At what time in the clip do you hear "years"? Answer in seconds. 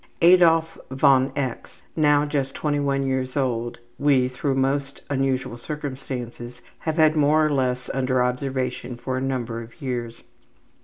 3.05-3.37, 9.79-10.23